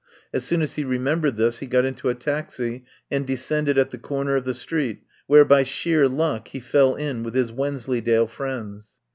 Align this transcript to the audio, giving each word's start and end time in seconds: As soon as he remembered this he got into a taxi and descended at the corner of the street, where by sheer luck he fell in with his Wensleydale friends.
As 0.33 0.43
soon 0.43 0.63
as 0.63 0.73
he 0.77 0.83
remembered 0.83 1.37
this 1.37 1.59
he 1.59 1.67
got 1.67 1.85
into 1.85 2.09
a 2.09 2.15
taxi 2.15 2.85
and 3.11 3.27
descended 3.27 3.77
at 3.77 3.91
the 3.91 3.99
corner 3.99 4.35
of 4.35 4.45
the 4.45 4.55
street, 4.55 5.03
where 5.27 5.45
by 5.45 5.63
sheer 5.63 6.07
luck 6.07 6.47
he 6.47 6.59
fell 6.59 6.95
in 6.95 7.21
with 7.21 7.35
his 7.35 7.51
Wensleydale 7.51 8.25
friends. 8.25 8.93